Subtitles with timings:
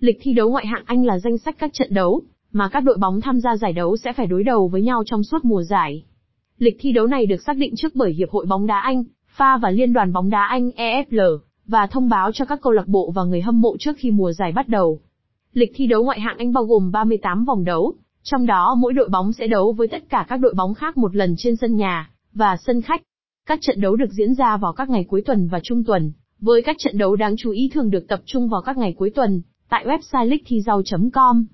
[0.00, 2.96] Lịch thi đấu ngoại hạng Anh là danh sách các trận đấu mà các đội
[3.00, 6.04] bóng tham gia giải đấu sẽ phải đối đầu với nhau trong suốt mùa giải.
[6.58, 9.04] Lịch thi đấu này được xác định trước bởi Hiệp hội bóng đá Anh,
[9.36, 12.86] FA và Liên đoàn bóng đá Anh EFL và thông báo cho các câu lạc
[12.86, 15.00] bộ và người hâm mộ trước khi mùa giải bắt đầu.
[15.52, 19.08] Lịch thi đấu ngoại hạng Anh bao gồm 38 vòng đấu, trong đó mỗi đội
[19.08, 22.10] bóng sẽ đấu với tất cả các đội bóng khác một lần trên sân nhà
[22.34, 23.02] và sân khách.
[23.46, 26.62] Các trận đấu được diễn ra vào các ngày cuối tuần và trung tuần, với
[26.62, 29.42] các trận đấu đáng chú ý thường được tập trung vào các ngày cuối tuần,
[29.70, 31.44] tại website leaguethizau.com.